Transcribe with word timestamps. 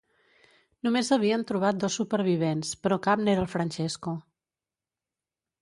Només 0.87 1.11
havien 1.17 1.43
trobat 1.51 1.83
dos 1.83 1.99
supervivents, 2.01 2.73
però 2.87 2.99
cap 3.09 3.23
n'era 3.27 3.45
el 3.47 3.53
Francesco. 3.55 4.15